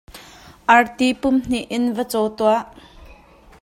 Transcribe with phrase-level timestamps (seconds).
[0.75, 2.61] Arti pumhnih in va caw tuah.